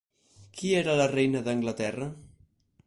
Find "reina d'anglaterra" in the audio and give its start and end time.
1.11-2.11